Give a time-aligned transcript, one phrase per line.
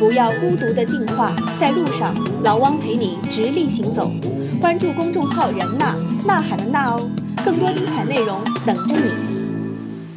[0.00, 4.10] 不要孤独的进化，在路上，老汪陪你直立行走。
[4.58, 5.94] 关注公众号“人呐
[6.26, 7.10] 呐喊的呐哦，
[7.44, 9.10] 更多精彩内容等着你。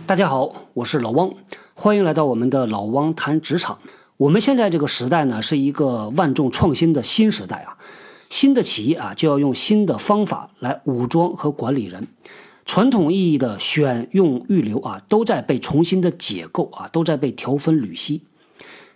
[0.07, 1.29] 大家好，我是老汪，
[1.73, 3.77] 欢迎来到我们的老汪谈职场。
[4.15, 7.75] 我们现在这个时代呢，是一个万众创新的新时代啊。
[8.29, 12.07] 新的企业啊，就要用新的方法来武装和管理人。
[12.65, 18.21] 传统意义的选用预留啊，都在被重新的解构啊，都在被调分缕析。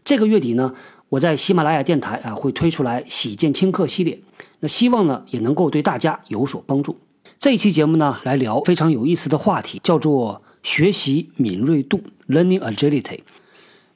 [0.08, 0.74] 这个月底呢，
[1.10, 4.18] 我在喜马拉雅电台啊会推出来喜见轻课系列，
[4.62, 6.98] 那希望呢也能够对大家有所帮助。
[7.38, 13.20] 这一期节目呢，来聊非常有意思的话题，叫做学习敏锐度 （Learning Agility）。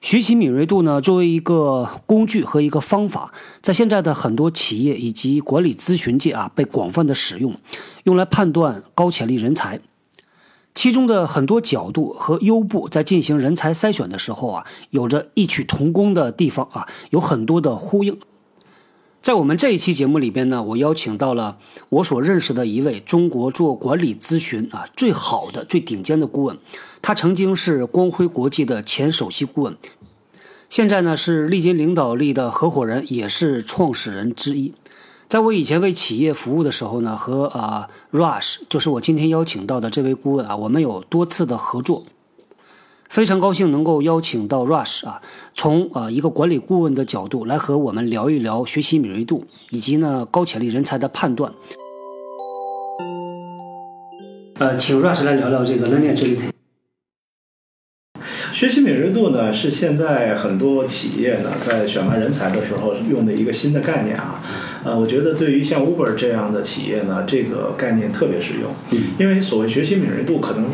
[0.02, 7.56] 学习敏锐度呢，作为一个工具和一个方法，在现在的很多企业以及管理咨询界啊，被广泛的使用，
[8.04, 9.80] 用来判断高潜力人才。
[10.74, 18.18] 其中的很多角度和优步在进行人才筛选的时候啊，有着异曲同工的地方啊，有很多的呼应。
[19.22, 26.58] 在我们这一期节目里边呢，我邀请到了我所认识的一位中国做管理咨询啊最好的、最顶尖的顾问。
[27.04, 29.78] 他曾经是光辉国际的前首席顾问，
[30.70, 34.74] 现在呢是利金领导力的合伙人，也是创始人之一。
[35.32, 42.04] 在我以前为企业服务的时候呢，和啊 Rush 就是我今天邀请到的这位顾问啊，我们有多次的合作。
[43.08, 45.22] 非常高兴能够邀请到 Rush 啊，
[45.56, 51.54] 从啊一个管理顾问的角度来和我们聊一聊学习敏锐度以及呢高潜力人才的判断。
[54.60, 56.50] 呃，请 Rush 来聊聊这个 Learning Agility。
[58.52, 64.44] 学习敏锐度呢，是现在很多企业呢在选拔人才的时候用的一个新的概念啊。
[64.84, 68.72] 呃，我觉得对于像 Uber 这样的企业呢，这个概念特别实用。
[69.20, 70.66] 因为所谓学习敏锐度，可能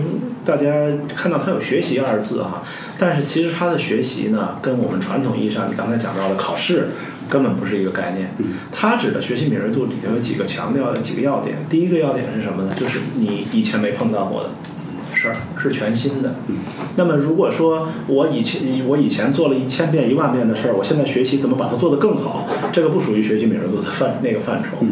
[0.46, 0.70] 大家
[1.16, 2.64] 看到它有“学习”二字哈，
[2.98, 6.88] 但是其实它的学习呢，跟我们传统意义上你刚才讲到的考试
[7.30, 8.30] 根本不是一个概念。
[8.72, 11.58] 它指的学习敏锐度里头有几个强调的几个要点。
[11.70, 12.74] 第一个要点是什么呢？
[12.80, 14.50] 就是你以前没碰到过的。
[15.18, 16.36] 事儿是全新的，
[16.96, 24.86] 那么如果说我以前我以前做了一千遍一万遍的事儿，我现在学习怎么把它做得更好，这个不属于学习敏锐度的范那个范畴。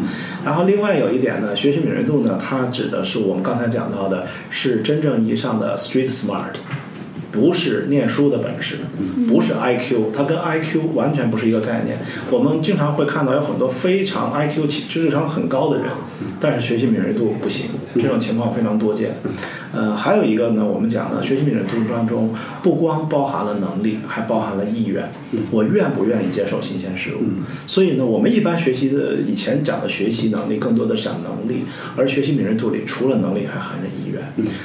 [0.44, 6.56] 然后另外有一点呢，学习敏锐度呢，它指的是我们刚才讲到的，是真正意义上的 street smart。
[7.32, 8.76] 不是念书的本事，
[9.28, 11.98] 不是 I Q，它跟 I Q 完全不是一个概念。
[12.30, 15.86] 我们经常会看到有很多非常 I Q 知识上很高的人，
[16.40, 19.16] 但是学习敏锐度不行，这种情况非常多见。
[19.72, 25.10] 呃，还有一个呢，我们讲呢，学习敏锐度当中不光包含了能力，还包含了意愿。
[25.50, 27.18] 我愿不愿意接受新鲜事物？
[27.66, 31.64] 所以呢，我们一般学习的以前讲的学习能力，更多的讲能力，
[31.96, 34.22] 而学习敏锐度里除了能力还含着意愿。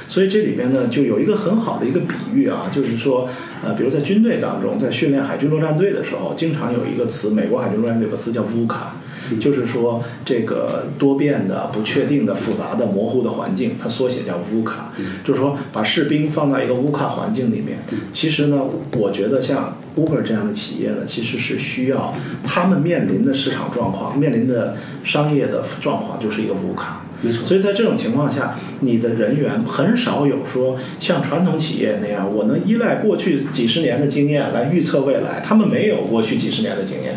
[0.08, 2.52] 所以这里边呢，就有一个很好的一个比喻啊。
[2.52, 3.26] 啊，就是说，
[3.64, 8.92] 呃，比如在军队当中，在训练海军陆战队的时候，经常有一个词，美国海军陆战队有个词叫 VUCA，
[9.38, 14.92] 就是说这个多变的、不确定的、复杂的、模糊的环境，它缩写叫 VUCA，
[15.24, 17.78] 就是说把士兵放在一个 VUCA 环境里面。
[18.12, 18.62] 其实呢，
[18.96, 27.02] 我觉得像 Uber 这样的企业呢，其实是需要他们面临的市场状况、面临的商业的状况，就是一个 VUCA。
[27.44, 35.40] 所以在这种情况下，你的人员很少有说像传统企业那样，我能依赖过去几十年的经验来预测未来。
[35.40, 37.16] 他们没有过去几十年的经验，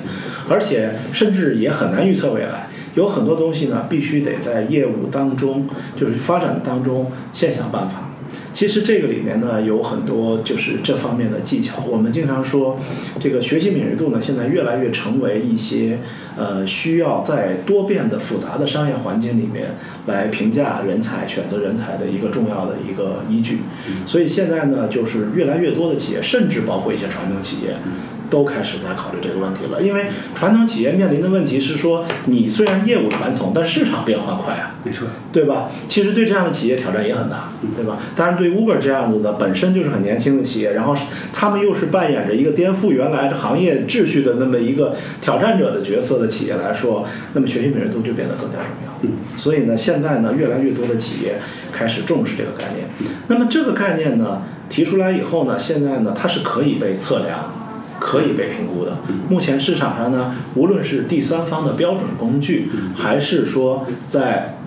[0.49, 2.67] 而且甚至也很难预测未来。
[2.95, 5.67] 有很多东西呢，必须得在业务当中，
[5.97, 8.09] 就是发展当中现想办法。
[8.53, 11.83] 其实这个里面呢，有很多就是这方面的技巧。
[11.85, 12.79] 我们经常说，
[13.19, 15.99] 这个学习敏锐度呢，现在越来越成为一些
[16.37, 19.71] 呃需要在多变的复杂的商业环境里面
[20.07, 23.59] 来评价人才、选择人才的一个重要的一个依据。
[24.05, 27.75] 所以现在呢，就是越来越多的企业，甚至包括一些传统企业。
[28.29, 35.69] 都开始在考虑这个问题了，因为传统企业面临的问题是说，你虽然业务传统，但市场变化快啊，没错，对吧？
[35.87, 37.97] 其实对这样的企业挑战也很大，对吧？
[38.15, 40.95] 当然，对 Uber 这样子的本身就是很年轻的企业，然后
[41.33, 48.99] 他们又是扮演着一个颠覆原来的行业秩序的那么一个挑战者的角色的企业来说，那么学习敏锐度就变得更加重要。
[49.01, 51.35] 嗯，所以呢，现在呢，越来越多的企业
[51.71, 52.87] 开始重视这个概念。
[53.27, 57.54] 那么这个概念呢，提出来以后呢，现在呢，它是可以被测量。
[57.99, 58.97] 可以被评估的。
[59.29, 64.57] 目前市场上呢，无论是第三方的标准工具，还是说在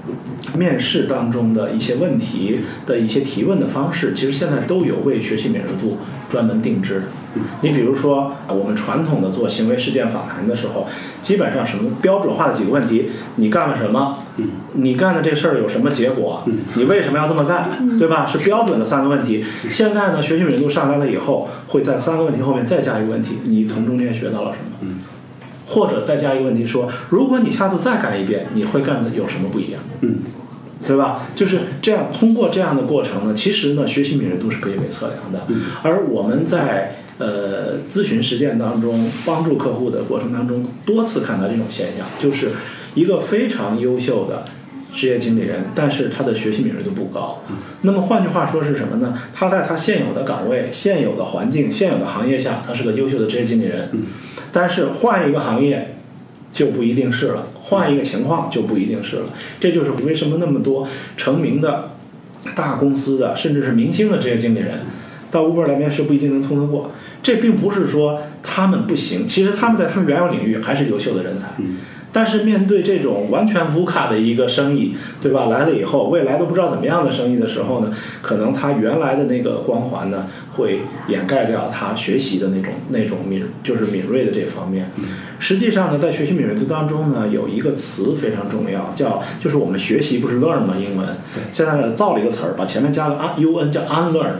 [0.56, 5.98] 面试当中的一些问题的一些提问的方式，其实现在都有为学习敏锐度
[6.30, 7.06] 专门定制的。
[7.62, 10.86] 你比如说，我们传统的做行为事件访谈的时候，
[11.22, 14.16] 基本上什么标准化的几个问题：你干了什么？
[14.74, 16.42] 你干的这事儿有什么结果？
[16.74, 17.98] 你为什么要这么干？
[17.98, 18.26] 对吧？
[18.26, 19.44] 是标准的三个问题。
[19.68, 24.94] 现在呢，学习敏锐度上来了以后，会在三个问题后面再加一个问题：你从中间学到了什么？
[25.70, 29.78] 或者再加一个问题说：如果你下次再干一遍，你会干的有什么不一样？
[30.00, 30.20] 嗯，
[30.86, 31.26] 对吧？
[31.36, 35.46] 就是这样，通过这样的过程呢，其实呢，学习敏锐度是可以被测量的。
[35.82, 42.50] 而我们在呃咨询实践当中，帮助客户的过程当中，多次看到这种现象，就是
[42.94, 44.44] 一个非常优秀的
[44.92, 47.42] 职业经理人，但是他的学习敏锐度不高。
[47.82, 49.18] 那么换句话说是什么呢？
[49.34, 53.90] 他在他现有的岗位、现有的环境、现有的行业下，他是个优秀的职业经理人，
[54.52, 55.94] 但是换一个行业。
[56.50, 59.24] 就不一定是了，换一个情况就不一定是了。
[59.60, 61.90] 这就是为什么那么多成名的
[62.56, 64.80] 大公司的，甚至是明星的职业经理人，
[65.30, 66.90] 到 Uber 来面试不一定能通得过。
[67.28, 71.48] 这并不是说他们不行，其实他们在他们原有领域还是优秀的人才。
[72.10, 75.44] 但是面对这种完全无卡的一个生意，对吧？
[75.50, 77.92] 来了以后，未来都不知道怎么样的生意的时候呢，
[78.22, 80.24] 可能他原来的那个光环呢，
[80.56, 84.90] 会掩盖掉他学习的那种那种敏，就是敏锐的这方面。
[85.38, 90.74] 实际上呢，在学习敏锐度当中呢，有一个词非常重要，叫就是我们学习不是 learn 吗？
[90.80, 91.06] 英文
[91.52, 94.32] 现在造了一个词儿，把前面加个 un，叫 unlearn。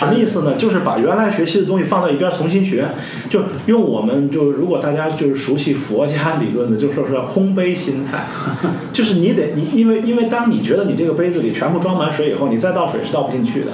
[0.00, 0.54] 什么意思呢？
[0.56, 2.86] 就是把原来学习的东西放到一边重新学，
[3.28, 8.24] 就用我们就如果大家就是熟悉佛家理论的，就说是要空杯心态，
[8.94, 13.72] 就是你得你因为因为当你觉得你这个杯子里全部装满水以后，你再倒水是倒不进去的。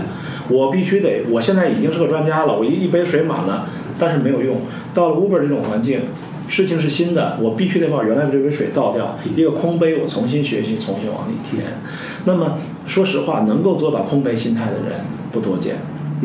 [0.49, 4.63] 我必须得，我现在已经是个专家了，我一一杯水满了，但是没有用。
[4.95, 6.01] 到了 Uber 这种环境，
[6.49, 11.81] 事情是新的，我必须得把原来的这杯水倒掉，一个空杯我重新学习，重新往里填。
[12.25, 15.01] 那么说实话，能够做到空杯心态的人
[15.31, 15.77] 不多见。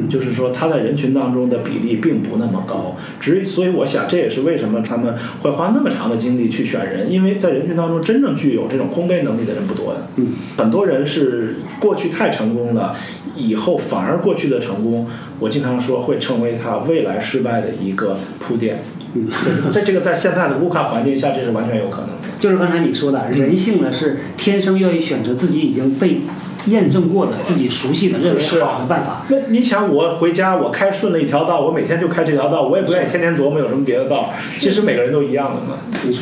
[0.10, 10.08] 就是说，他在人群当中的比例并不那么高，只所以我想，这也是为什么他们会花那么长的精力去选人，因为在人群当中真正具有这种烘焙能力的人不多的。
[10.16, 12.96] 嗯，很多人是过去太成功了，
[13.36, 15.08] 以后反而过去的成功，
[15.40, 18.80] 我经常说会成为他未来失败的一个铺垫。
[19.14, 19.28] 嗯，
[19.72, 22.38] 在这个在现在的乌卡环境下，这是完全有可能的。
[22.40, 26.22] 就是刚才你说的，人性呢是天生愿意选择自己已经被。
[26.66, 29.26] 验证过的自己熟悉的认为好的办法。
[29.30, 34.34] 那你想，我回家我开顺了一条道，我每天就开这条道，我也不愿意天天琢磨有什么别的道。
[34.60, 35.78] 其实每个人都一样的嘛。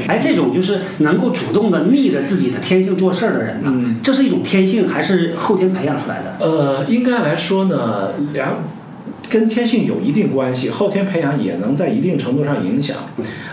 [0.08, 6.36] 哎，这种就是能够主动的逆着自己的天性做事儿的人呢，这是一种天性还是后天培养出来的？
[6.40, 8.64] 呃，应该来说呢，两
[9.30, 12.98] 跟天性有一定关系，后天培养也能在一定程度上影响。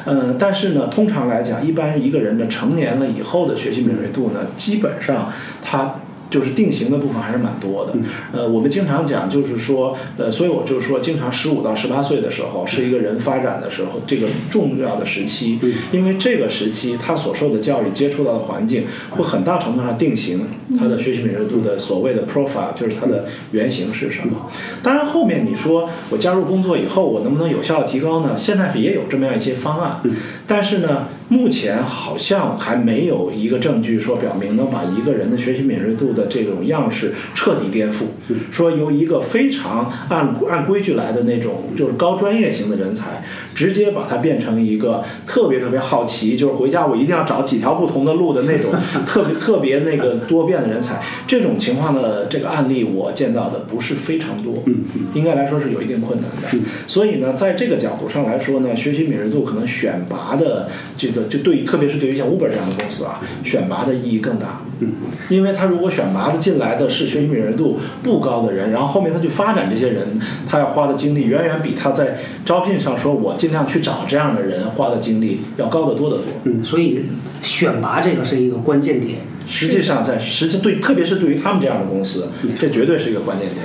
[0.05, 5.97] 呃，但是呢，通常来讲，一般一个人的成年了以后的学习敏锐度呢，基本上他。
[6.29, 7.93] 就是定型的部分还是蛮多的，
[8.33, 15.59] 呃，我们经常讲，就是说，呃，所以我就说，经常十五到十八岁的时候是一个人发展的时候，这个重要的时期，
[15.93, 20.47] 因为这个时期他所受的教育、接触到的环境，会很大程度上定型
[20.79, 24.51] 他的学习敏锐度的所谓的 profile，就是他的原型是什么。
[24.83, 28.37] 当然，后面你说我加入工作以后，我能不能有效的提高呢？
[28.37, 30.01] 现在也有这么样一些方案，
[30.47, 31.07] 但是呢。
[31.29, 38.07] 目前好像还没有一个证据说表明能把一个人的学习敏锐度的这种样式彻底颠覆。
[38.51, 43.23] 说由一个非常按按规矩来的那种就是高专业型的人才，
[43.57, 48.71] 直接把它变成一个特别特别好奇，就是回家我一定要找几条不同的路的那种
[49.07, 51.03] 特别特别那个多变的人才。
[51.27, 54.63] 这种情况的这个案例我见到的不是非常多，
[55.15, 56.59] 应该来说是有一定困难的。
[56.87, 61.23] 所以呢，在这个角度上来说呢，学习敏锐度可能选拔的这个。
[61.25, 64.61] 就对于，特别是对于像 Uber 这样的公司啊，选拔的意义更大。
[64.81, 64.93] 嗯，
[65.31, 76.25] 因为他如果选拔的进来的是学习敏锐度不高的人，然后后面他去发展这些人，他要花的精力远远比他在招聘上说我尽量去找这样的人花的精力要高得多得多。
[76.43, 77.05] 嗯，所以
[77.45, 79.21] 选拔这个是一个关键点。
[79.47, 83.61] 实际上，在实际对，特别是对于他们这样的公司，这绝对是一个关键点。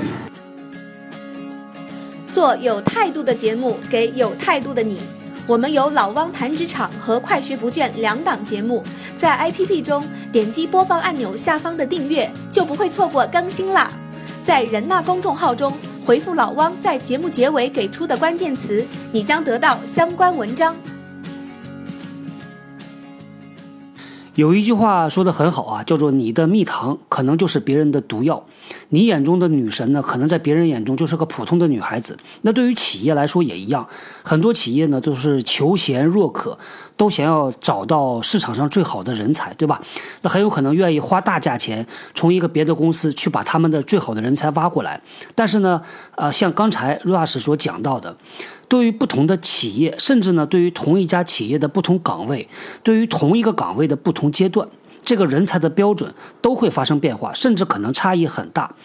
[2.30, 5.00] 做有态度的节目，给有态度的你。
[5.48, 8.84] 我们有老汪谈职场和快学不倦两档节目，
[9.18, 13.92] 在 APP 中点击播放按钮下方的订阅，就不会错过更新啦。
[14.44, 15.74] 在人大公众号中
[16.12, 20.76] 回复老汪在节目结尾给出的关键词，你将得到相关文章。
[24.36, 28.46] 有一句话说的很好啊，叫做“你的蜜糖可能就是别人的毒药”。
[28.94, 32.18] 你眼中的女神呢，可能在别人眼中就是个普通的女孩子。
[32.42, 33.88] 那对于企业来说也一样，
[34.22, 36.58] 很多企业呢都是求贤若渴，
[36.98, 39.82] 都想要找到市场上最好的人才，对吧？
[40.22, 45.02] 那很有可能愿意花大价钱从一个别的公司去把他们的最好的人才挖过来。
[45.34, 45.82] 但是呢，
[46.16, 48.18] 呃，像刚才 Rush 所讲到的，
[48.68, 52.50] 对于不同的企业，甚至呢，对于同一家企业的不同岗位，
[52.84, 54.68] 对于同一个岗位的不同阶段。
[55.04, 58.76] 这个人才的标准都会发生变化，甚至可能差异很大。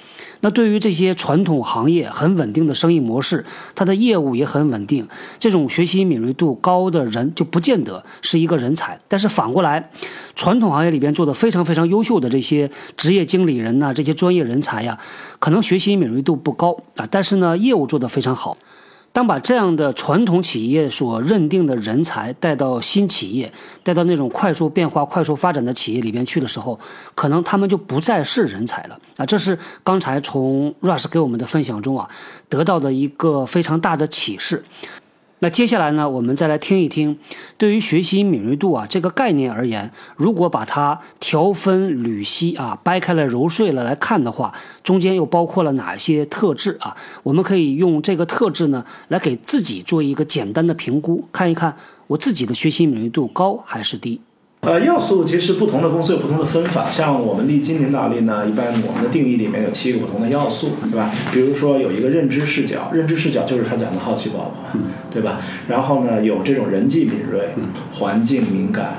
[0.40, 3.44] 那对于这些传统行业很稳定的生意模式，
[3.74, 5.08] 它的业务也很稳定，
[5.38, 9.00] 这种学习敏锐度高的人就不见得是一个人才。
[9.08, 9.90] 但是反过来，
[10.34, 14.98] 传统行业里边做的非常非常优秀的这些职业经理人呐，这些专业人才呀，
[15.38, 18.58] 可能学习敏锐度不高啊，但是呢，业务做得非常好。
[19.16, 23.50] 当把这样的传统企业所认定的人才带到新企业，
[23.82, 26.78] 带到那种快速变化、快速发展的企业里边去的时候，
[27.14, 29.24] 可能他们就不再是人才了啊！
[29.24, 32.06] 这是刚才从 Rush 给我们的分享中啊
[32.50, 34.62] 得到的一个非常大的启示。
[35.40, 37.18] 那接下来呢，我们再来听一听，
[37.58, 46.96] 对于学习敏锐度啊这个概念而言，如果把它条分缕析啊，掰开了揉碎了来看的话，中间又包括了哪些特质啊？
[47.22, 51.76] 我们可以用这个特质呢，来给自己做一个简单的评估，看一看
[52.06, 54.22] 我自己的学习敏锐度高还是低。
[54.66, 56.90] 呃，要素其实不同的公司有不同的分法。
[56.90, 61.08] 像我们利金领导力呢，一般我们的定义里面有七个不同的要素，对吧？
[61.32, 65.40] 比如说有一个认知视角，认知视角就是他讲的好奇宝宝，对吧？
[65.68, 67.50] 然后呢，有这种人际敏锐，
[67.94, 68.96] 环境敏感。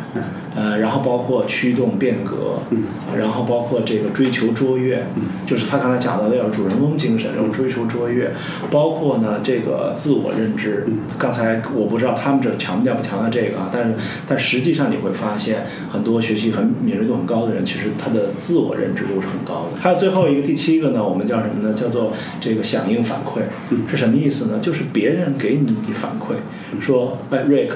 [0.57, 2.85] 呃，然后包括驱动变革，嗯，
[3.15, 8.31] 然后包括这个追求卓越，嗯，就是他刚才讲到的要主人翁精神，这种追求卓越，
[8.71, 13.93] 包括呢这个自我认知，嗯，刚才我不知道他们这强调不强调这个啊，但是
[14.27, 19.79] 但实际上你会发现，很多学习很敏锐度很高的人，其实他的自我认知度是很高的。
[19.79, 21.75] 还有最后一个第七个呢，我们叫什么呢？
[21.75, 22.11] 叫做
[22.41, 23.41] 这个响应反馈，
[23.87, 24.57] 是什么意思呢？
[24.59, 27.69] 就是别人给你反馈，说，哎，Rick。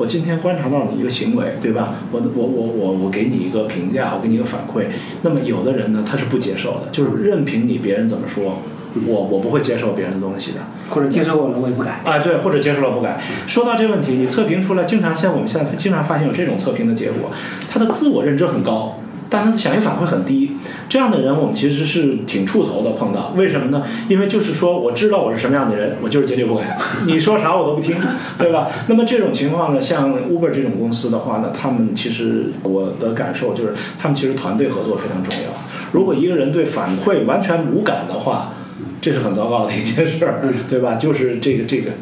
[0.00, 1.96] 我今天观察到你一个行为，对吧？
[2.10, 4.84] 我我我我我给你一个评价，我给你一个反馈。
[5.20, 8.62] 那么有的人呢，他是不接受的，就是任凭你别人怎么说，
[9.06, 12.00] 我我不会接受别人的东西的，或者接受了我也不改。
[12.06, 13.20] 啊，对，或者接受了不改。
[13.46, 17.30] 说到这个问题，你测评出来，经常现在我们现在经常发现有这种测评的结果，
[17.70, 18.98] 他的自我认知很高。
[19.30, 20.50] 但他的响应反馈很低，
[20.88, 22.90] 这样的人我们其实是挺触头的。
[22.90, 23.86] 碰到为什么呢？
[24.08, 27.96] 因为就是说我知道我是什么样的人，我就是坚决不改， 你说啥我都不听，
[28.36, 28.68] 对吧？
[28.88, 35.50] 那么这种情况呢，像 Uber 这种公司的话呢，他们其实我的感受就是，他们其实团队合作非常重要。
[35.92, 38.52] 如果一个人对反馈完全无感的话，
[39.00, 40.96] 这是很糟糕的一件事儿，对吧？
[40.96, 41.92] 就是这个这个。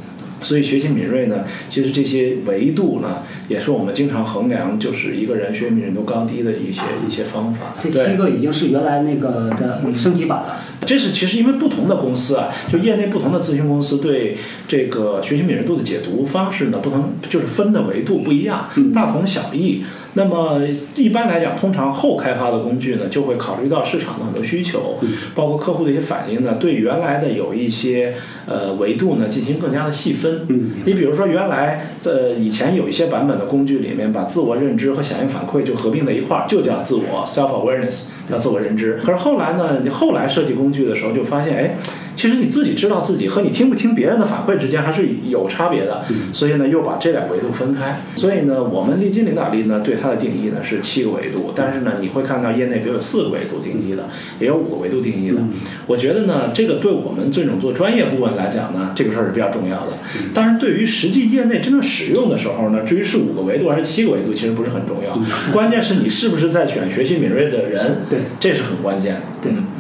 [0.42, 7.74] 所以学习敏锐呢，其实这些维度呢，也是我们经常衡量就是一个人学习敏锐度高低的一些一些方法。
[7.80, 10.60] 这七个已经是原来那个的升级版了。
[10.86, 19.84] 这是其实因为不同的公司啊，就业内不同的咨询公司对这个学习敏锐度的解读方式呢，不同就是分的维度不一样，大同小异。
[20.18, 20.60] 那么
[20.96, 24.98] 一般来讲，通常后开发的工具呢，就会考虑到市场的很多需求，
[25.32, 30.44] 包括客户的一些反应呢，对原来的有一些呃维度呢进行更加的细分。
[30.48, 38.98] 嗯，你比如说原来在以前有一些版本的工具里面，把自我认知和响应反馈就合并在一块儿，就叫自我 self awareness，叫自我认知。
[39.04, 41.76] 可是后来呢，你后来设计工具的时候就发现，哎。
[42.18, 48.00] 其实你自己知道自己和你听不听别人的反馈之间还是有差别的，所以呢又把这两个维度分开。
[48.16, 54.08] 所以呢，我们利金领导力呢对它的定义呢是七个维度，但是呢你会看到业内比如有四个维度定义的，
[54.40, 55.40] 也有五个维度定义的。
[55.86, 59.92] 我觉得呢这个对我们这种做专业顾问来讲呢，这个事儿是比较重要的。
[60.34, 65.16] 但是，对于实际业内真正使用的时候呢，至于是五个维度还是七个维度，其实不是很重要。
[65.52, 69.20] 关键是你是不是在选学习敏锐的人，对，这是很关键的。
[69.40, 69.77] 对，嗯。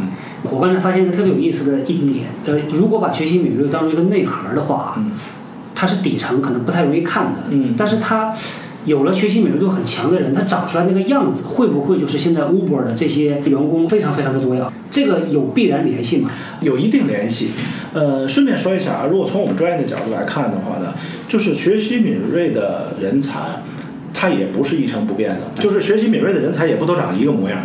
[0.50, 5.04] 我刚才发现一个特别有意思的一点，呃，如果把学习敏锐当做一个内核的话啊，
[5.74, 8.34] 它是底层可能不太容易看的，嗯，但是它
[8.84, 14.72] 有了学习敏锐度很强的人，他长出来那个样子，会不会就是现在 Uber 的这些员工非常非常的重要？
[14.90, 16.30] 这个有必然联系吗？
[16.60, 17.50] 有一定联系。
[17.92, 20.94] 呃，顺便说一下啊，如果从我们专业的角度来看的话呢，
[21.28, 23.62] 就是学习敏锐的人才，
[24.14, 27.60] 他也不是一成不变的，就是学习敏锐的人才也不都长一个模样，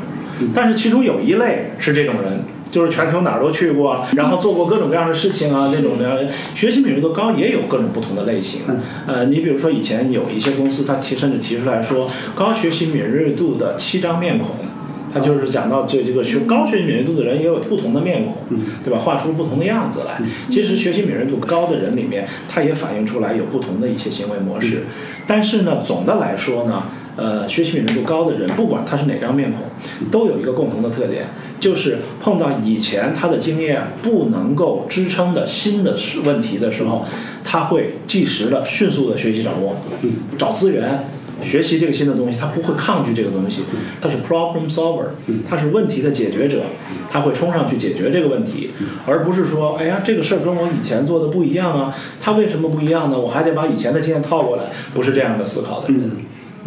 [0.54, 2.42] 但是其中有一类是这种人。
[2.74, 8.62] 就是全球哪儿都去过，然后做过各种各样的事情啊，那种的学习敏锐度高也有各种不同的类型。
[9.06, 14.56] 呃，你比如说以前有一些公司，它提甚至提出来说，高学习敏锐度的七张面孔，
[15.13, 18.38] 他就是讲到这这个学高学习敏锐度的人也有不同的面孔，
[18.84, 19.00] 对吧？
[19.00, 20.20] 画出不同的样子来。
[20.50, 24.86] 其实学习敏锐度高的人里面，他也反映出来有不同的一些行为模式。
[25.27, 26.86] 但是呢，总的来说呢，
[27.18, 29.62] 呃，学习敏锐度高的人，不管他是哪张面孔，
[30.10, 31.27] 都有一个共同的特点。
[31.63, 37.05] 就是碰到以前他的经验不能够支撑的新的问题的时候，
[37.41, 39.74] 他会即时的、迅速的学习掌握，
[40.38, 41.05] 找资源。
[41.41, 43.63] 学习这个新的东西，他不会抗拒这个东西，
[44.01, 45.08] 他是 problem solver，
[45.50, 46.63] 他是问题的解决者，
[47.10, 48.72] 他会冲上去解决这个问题，
[49.05, 53.17] 而不是说，哎呀，这个事儿跟我以前做的不一样啊，他为什么不一样呢？
[53.17, 56.12] 我还得把以前的经验套过来，不是这样的思考的人。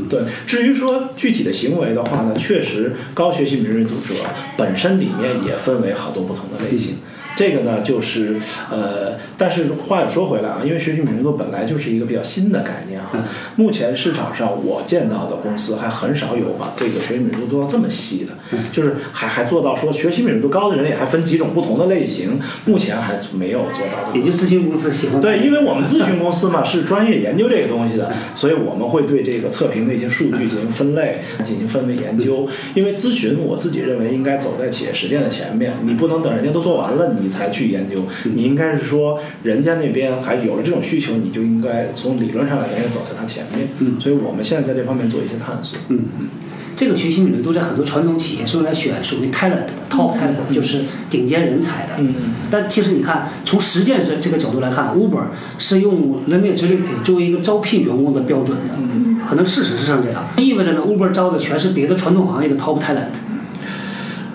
[0.08, 4.14] 对，至于说具体的行为的话呢，确实高学习敏锐度者
[4.56, 6.96] 本身里面也分为好多不同的类型。
[7.34, 8.36] 这个呢，就是
[8.70, 13.10] 呃，但是话又说回来啊，因为学习敏锐度本来就是一个比较新的概念啊。
[13.56, 18.32] 目前市场上我见到的公司还很少有把这个学习敏锐度做到这么细的，
[18.72, 24.12] 就是还还做到说学习敏锐度高的人也还分几种不同的类型，目前还没有做到。
[24.12, 32.48] 也就咨询公司喜欢对，因为我们 咨询公司嘛是专业研究这个东西的，所以我们会对这个测评的一些数据进行分类，进行分类研究。
[32.74, 37.30] 因为咨询我自己认为应该走在企业实践的前面，你不能等人家都做完了你。
[37.36, 38.02] 才去研究，
[38.34, 43.68] 你应该是说，人家那边还有了这种需求，你就应该从理论上来讲，应该走在他前面。
[43.80, 45.78] 嗯，所以我们现在在这方面做一些探索。
[45.88, 46.28] 嗯嗯，
[46.76, 51.94] 这个学习理论都在很多传统企业是用来选属于 talent 的 top talent，就是顶尖人才的。
[51.98, 52.34] 嗯嗯。
[52.50, 55.22] 但其实你看，从实践这这个角度来看，Uber
[55.58, 58.74] 是用 learning agility 作为一个招聘员工的标准的。
[58.78, 59.20] 嗯嗯。
[59.26, 63.08] 可能事实是上这样，意味着呢，Uber 招的全是别的传统行业的 top talent。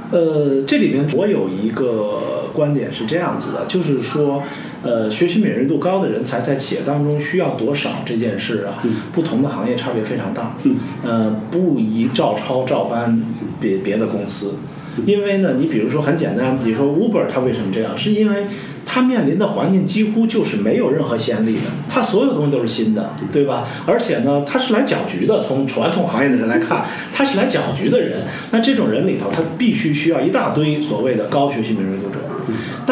[0.09, 4.43] 呃，这里面我有一个观点是这样子的，就是说，
[4.83, 10.55] 呃，学习敏锐度高的人才在企业当中需要多少这件事啊，不同的行业差别非常大。
[10.63, 13.23] 嗯，呃，不宜照抄照搬
[13.59, 14.55] 别别的公司，
[15.05, 18.45] 因为呢，你比如说很简单，比如说 Uber 它为什么这样，是因为。
[18.83, 23.65] 它面临的环境几乎就是没有任何先例的，它所有东西都是新的，对吧？
[23.85, 25.41] 而且呢，它是来搅局的。
[25.47, 26.83] 从传统行业的人来看，
[27.13, 28.23] 他是来搅局的人。
[28.49, 32.17] 那这种人里头，他必须需要一大堆所谓的高学习敏锐度者。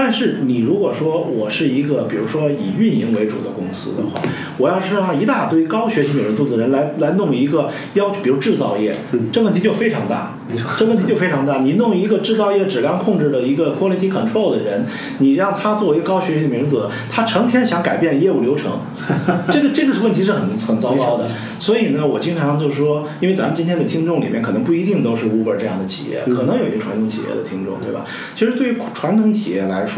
[0.01, 4.22] 但是你如果说我是一个，比如说以运营为主的公司的话，
[4.58, 8.96] 我要是让一大堆高学习敏锐度的人来来弄一个要求，比如制造业，
[9.29, 10.38] 这问题就非常大。
[10.50, 11.58] 没错，这问题就非常大。
[11.58, 14.86] 你弄一个制造业质量控制的一个 quality control 的人，
[15.18, 18.79] 你让他作为高学习敏锐度的，他成天想改变业务流程，
[19.51, 21.29] 这个这个是问题是很很糟糕的。
[21.60, 28.06] 所以呢，我经常就说，因为咱们今天的听众里面可能不一定都是 Uber 这样的企业，可能有一些传统企业的听众，对吧？
[28.34, 29.88] 其实对于传统企业来说，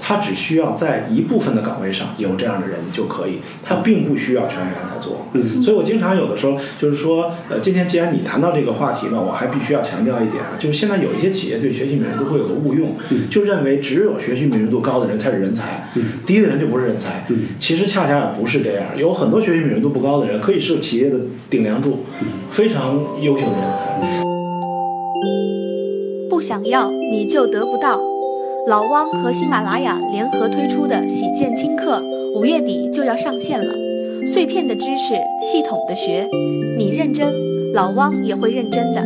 [0.00, 5.26] 他只需要在一部分的岗位上有这样的人就可以，他并不需要全员来做。
[5.32, 12.94] 嗯，所以我经常有的时候就是说，呃，今天既然你谈到这个话题嘛，我还必须要强调一点啊，就是现在有一些企业对学习敏锐度会有个误用，
[13.30, 15.88] 就认为只有学习敏锐度高的人才是人才，
[16.24, 17.26] 低的人就不是人才。
[17.58, 21.18] 其实恰恰也不是这样，有很多学习敏锐度不高的人可以是企业的
[21.50, 22.04] 顶梁柱，
[22.50, 24.24] 非常优秀的人才。
[26.30, 28.13] 不想要你就得不到。
[28.66, 32.02] 老汪和喜马拉雅联合推出的喜见轻课，
[32.34, 33.74] 五月底就要上线了。
[34.26, 36.26] 碎片的知识，系统的学，
[36.78, 37.30] 你认真，
[37.74, 39.04] 老汪也会认真的。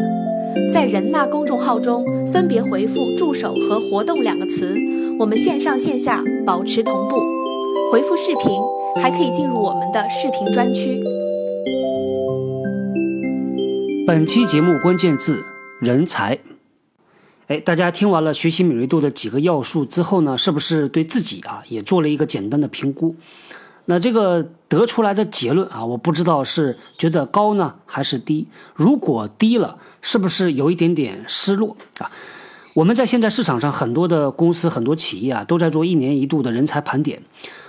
[0.73, 4.77] 在人纳公众号中分别回复“助手”和“活动”两个词，
[5.19, 7.17] 我们线上线下保持同步。
[7.91, 8.61] 回复视频，
[9.03, 11.03] 还可以进入我们的视频专区。
[14.07, 15.43] 本期节目关键字：
[15.81, 16.39] 人才。
[17.49, 23.17] 哎，大家听完了学习敏锐度的几个要素之后呢，是不是对自己啊也做了一个简单的评估？
[23.87, 28.47] 那这个得出来的结论啊，我不知道是觉得高呢还是低。
[28.75, 32.11] 如果低了，是不是有一点点失落啊？
[32.75, 37.23] 我们在现在市场上很多的公司、很多企业啊，都在做一年一度的人才盘点。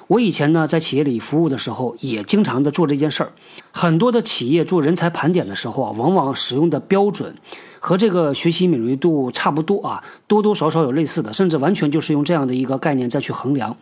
[0.10, 3.32] 我以前呢在企业里服务的时候，也经常的做这件事儿。
[3.72, 7.36] 很多的企业做人才盘点的时候啊，往往使用的标准
[7.80, 13.78] 和这个学习敏锐度差不多啊，多多少少有类似的，甚至完全就是用这样的一个概念再去衡量。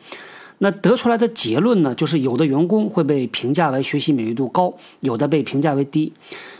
[0.58, 6.12] 那得出来的结论呢，就是有的员工会被评价为学习敏锐度高，有的被评价为低。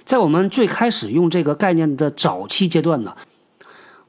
[0.06, 3.14] 在我们最开始用这个概念的早期阶段呢，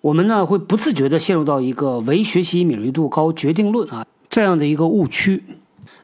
[0.02, 4.06] 我们呢会不自觉地陷入到一个唯学习敏锐度高决定论啊
[4.38, 5.42] 这样的一个误区。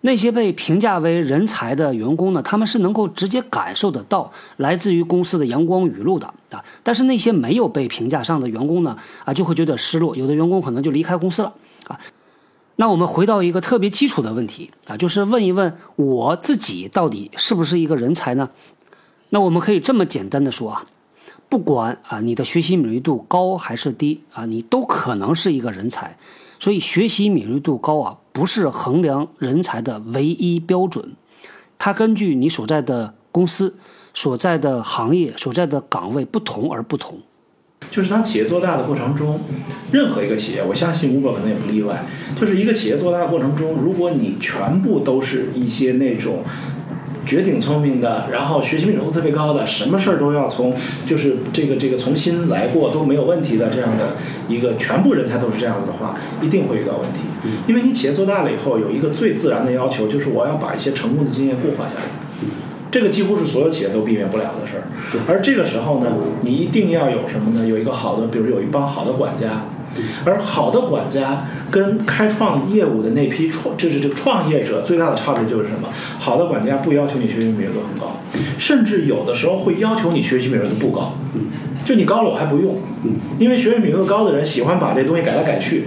[0.01, 6.64] 那些被评价为人才的员工呢，他们是能够直接感受得到来自于公司的阳光雨露的啊。
[6.83, 11.55] 但是那些没有被评价上的员工呢，啊就会觉得失落，有的员工可能就离开公司了
[11.87, 11.97] 啊。
[12.75, 18.51] 那我们回到一个特别基础的问题啊，就是问一问我自己到底是不是一个人才呢？
[19.31, 20.85] 那我们可以这么简单的说啊，
[21.49, 26.18] 不管啊你的学习敏锐度高还是低啊，你都可能是一个人才。
[26.61, 31.12] 所以学习敏锐度高啊，不是衡量人才的唯一标准，
[31.79, 33.77] 它根据你所在的公司、
[34.12, 37.20] 所在的行业、所在的岗位不同而不同。
[37.92, 39.38] 就是当企业做大的过程中，
[39.92, 42.05] 任何一个企业，我相信吴总可能也不例外，
[42.38, 46.42] 就是一个企业做大的过程中，如果你全部都是一些那种。
[47.27, 50.75] 绝顶聪明的，然后学习敏锐度特别高的，什么事儿都要从
[51.07, 54.17] 就是这个这个从新来过都没有问题的这样的
[54.49, 57.21] 一个全部人才都是这样子的话，一定会遇到问题。
[57.67, 62.03] 因为你企业做大了以后，有一个最自然的要求，就是我要把一些成功的经验固化下来。
[62.91, 64.85] 这个几乎是所有企业都避免不了的事儿。
[65.27, 67.67] 而这个时候呢，你一定要有什么呢？
[67.67, 69.65] 有一个好的，比如有一帮好的管家。
[70.25, 75.89] 而好的管家跟开创业务的那批创，就是这个创业者最大的差别就是什么？
[76.19, 78.17] 好的管家不要求你学习敏锐度很高，
[78.59, 81.15] 甚至有的时候会要求你学习敏锐度不高。
[81.85, 82.75] 就你高了我还不用，
[83.39, 85.85] 因为学习敏锐度高的人喜欢把这东西改来改去，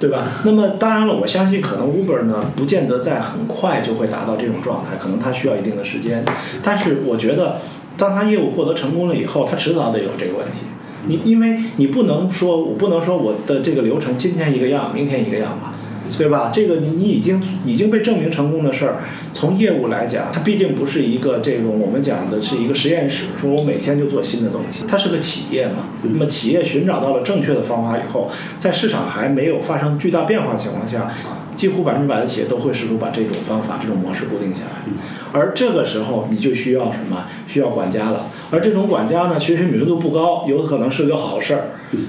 [0.00, 0.26] 对吧？
[0.44, 6.24] 那么当然了，我相信可能 Uber 呢，不见得在很快就会达到这种状态，可能它需要一定的时间。
[6.64, 7.60] 但是我觉得，
[7.96, 10.65] 当他业务获得成功了以后，他迟早得有这个问题。
[11.06, 15.74] 你因为你不能说，我不能说我的这个流程今天一个样，明天一个样吧，
[16.16, 16.50] 对吧？
[16.54, 18.98] 这个你你已经已经被证明成功的事儿，
[19.32, 25.88] 从业务来讲，它毕竟不是一个这种我们讲的是一个实验室，说我每天就做新的东西，它是个企业嘛。
[26.02, 31.10] 那么企业寻找到了正确的方法以后，在市场还没有发生巨大变化的情况下。
[31.56, 34.92] 几乎百分之百的企业都会试图把这种方法、这种模式固定下来，
[35.36, 37.26] 而这个时候你就需要什么？
[37.46, 38.26] 需要管家了。
[38.50, 41.62] 而这种管家呢，学习敏锐度不高，有可能是个好事儿，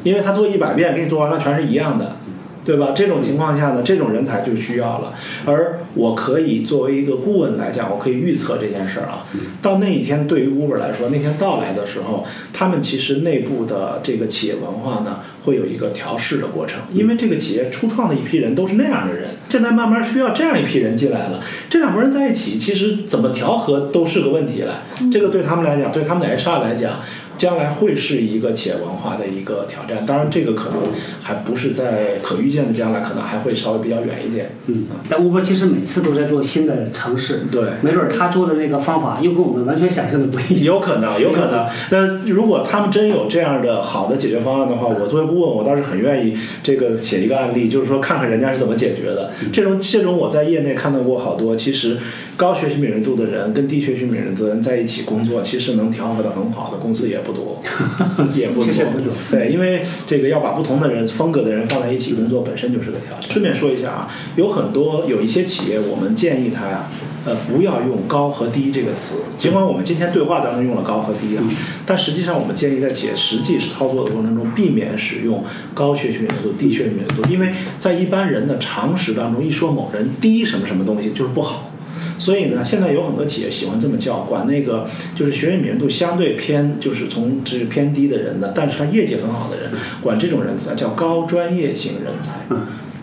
[0.04, 2.18] 因为他做一百遍给你做完了全是一样的。
[2.67, 2.91] 对吧？
[2.93, 5.13] 这种情况下呢，这种人才就需要了。
[5.45, 9.23] 而我可以作为一个顾问来讲，我可以预测这件事儿啊。
[9.62, 16.82] 到那一天，对于 Uber 来说，那天到来的时候，他们其实内部的这个企业文化呢，会有一个调试的过程。
[16.91, 21.41] 因为这个企业初创的一批人都是那样的人，现在慢慢需要这样一批人进来了。
[21.69, 24.84] 这两拨人在一起，其实怎么调和都是个问题了。
[25.10, 26.99] 这个对他们来讲，对他们的 HR 来讲。
[27.38, 30.80] 将来会是一个企业文化的一个挑战，当然这个可能
[31.21, 34.52] 还不是在可预见的将来，可能还会稍微比较远一点。
[34.67, 40.63] 嗯，但乌波其实每次都在做新的尝试，对，没准他做的那个方法又跟我们完全想象的不一样。
[40.63, 41.65] 有可能，有可能。
[41.91, 49.32] 那如果他们真有这样的好的解决方案的话，我作为顾问，我倒是很愿意这个写一个案例，就是说看看人家是怎么解决的。
[49.54, 51.97] 这种这种我在业内看到过好多，其实
[52.38, 57.17] 高学习敏锐度的人跟低学习敏锐度的人在一起工作， 其实能调和的很好的公司也。
[57.28, 57.62] 不多，
[58.34, 58.73] 也不多，
[59.30, 63.30] 对，因为这个要把不同的人风格的人放在一起工作，本身就是个挑战。
[63.30, 66.89] 顺便说一下啊，有很多有一些企业，我们建议他呀，
[67.26, 69.23] 呃，不要用高和低这个词。
[69.38, 71.43] 尽管我们今天对话当中用了高和低啊，
[71.86, 81.71] 但实际上我们建议在企业实际操作的过程中，避免使用高学习敏锐度、低学习敏锐度，因为在一般人的常识当中，一说某人低什么什么东西就是不好。
[82.17, 92.34] 所以呢，现在有很多企业喜欢这么叫，管那个就是学习敏锐度相对偏，就是从这偏低的人呢，但是他业绩很好的人，管这种人才叫高专业型人才。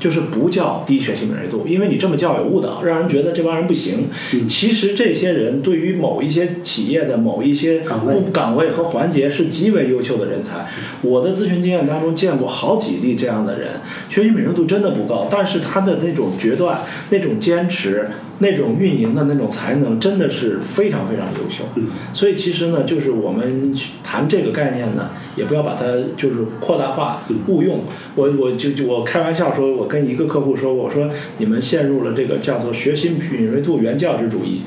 [0.01, 4.09] 就是不叫低学习敏锐度，因为你这么叫有误导，让人觉得这帮人不行。
[4.47, 10.67] 其实这些人对于某一些企业的某一些不岗位和环节是极为优秀的人才。
[11.01, 13.71] 我的咨询经验当中见过好几例这样的人，
[14.11, 18.07] 学习敏锐度真的不高，但是他的那种决断、那种坚持。
[18.39, 21.65] 那种运营的那种才能真的是非常非常优秀，
[22.13, 25.85] 所以其实呢，就是我们谈这个概念呢，也不要把它
[26.17, 27.81] 就是扩大化误用。
[28.17, 34.63] 我我就就我开玩笑说，我跟一个客户说，我说你们陷入了这个叫做学习敏锐度原教旨主义，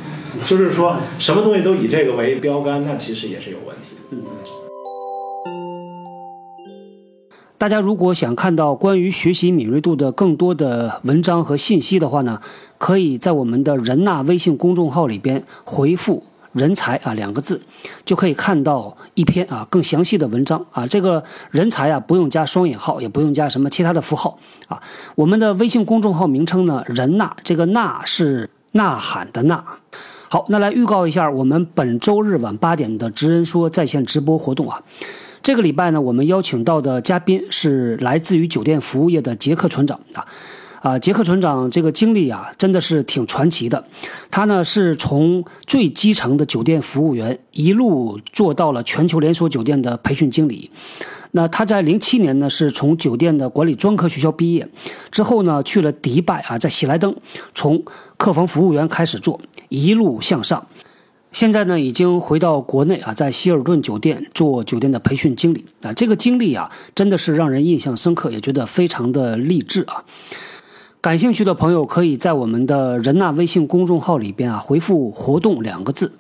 [0.46, 4.18] 就是说什么东西都以这个为标杆，那其实也是有问题。
[7.60, 12.40] 大家如果想看到关于学习敏锐度的更多的文章和信息的话呢，
[12.78, 16.22] 可以在我们的人纳微信公众号里边回复
[16.54, 17.60] “人才”啊两个字，
[18.06, 20.86] 就可以看到一篇啊更详细的文章啊。
[20.86, 24.80] 这个人才啊不用加双引号，也不用加什么其他的符号啊。
[25.16, 29.64] 我们的微信公众号名称呢，人纳这个纳是呐喊的呐。
[30.30, 34.80] 好，那来预告一下我们本周日晚八点的职人说在线直播活动啊。
[35.44, 40.26] 这个礼拜呢，我们邀请到的嘉宾是来自于酒店服务业的杰克船长啊，
[40.82, 43.84] 啊，杰克船长这个经历啊，真的是挺传奇的。
[44.30, 50.70] 他呢是从最基层的酒店服务员一路做到了全球连锁酒店的培训经理。
[51.32, 54.68] 那他在零七年呢是从酒店的管理专科学校毕业，
[55.12, 57.16] 之后呢去了迪拜啊，在喜来登
[57.54, 57.84] 从
[58.18, 60.66] 客房服务员开始做，一路向上。
[61.38, 65.94] 现在呢，已经回到国内啊，在希尔顿酒店做酒店的培训经理啊。
[65.94, 70.04] 这个经历啊，真的是让人印象深刻，也觉得非常的励志啊。
[71.00, 76.12] 感兴趣的朋友可以在我们的人纳微信公众号里边啊，回复“活动”两个字，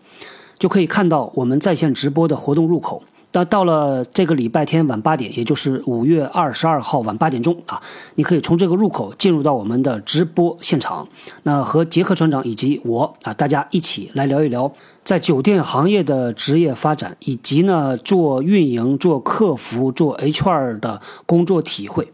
[0.60, 3.02] 就可以看到我们在线直播的活动入口。
[3.34, 7.82] 那到了这个礼拜天晚八点，也就是五月二十二号晚八点钟啊，
[8.16, 11.08] 你可以从这个入口进入到我们的直播现场，
[11.44, 14.72] 那和杰克船长以及我啊，大家一起来聊一聊
[15.08, 22.12] 在酒店行业的职业发展，以及呢做运营、做客服、做 HR 的工作体会。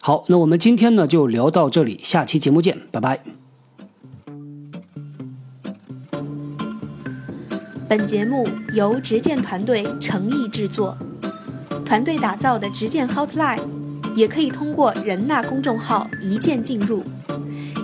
[0.00, 3.20] 好，那我们今天呢就聊到这里，下期节目见，拜拜。
[7.88, 10.98] 本节目由执剑团队诚意制作，
[11.84, 13.60] 团队打造的执剑 Hotline
[14.16, 17.04] 也可以通过人纳公众号一键进入，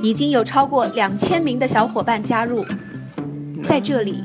[0.03, 2.67] 已经有超过两千名的小伙伴加入，
[3.65, 4.21] 在这里，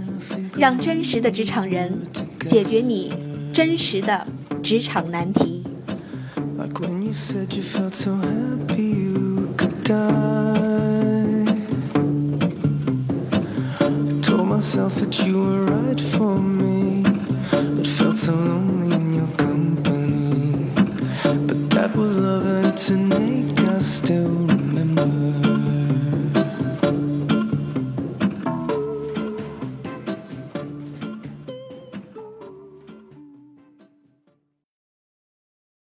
[0.57, 2.01] 让真实的职场人
[2.47, 3.13] 解决你
[3.53, 4.27] 真实的
[4.61, 5.63] 职场难题。
[22.87, 23.26] To me.